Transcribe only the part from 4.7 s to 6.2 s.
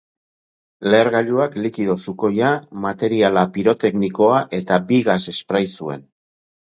bi gas esprai zuen.